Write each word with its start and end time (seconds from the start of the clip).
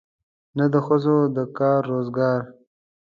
نه 0.57 0.65
د 0.73 0.75
ښځو 0.85 1.17
د 1.35 1.37
کار 1.57 1.81
روزګار. 1.91 2.41